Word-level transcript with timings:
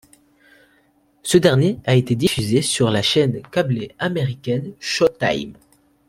Ce 1.21 1.37
dernier 1.37 1.77
a 1.85 1.93
été 1.93 2.15
diffusé 2.15 2.63
sur 2.63 2.89
la 2.89 3.03
chaîne 3.03 3.43
câblée 3.51 3.91
américain 3.99 4.63
Showtime. 4.79 5.53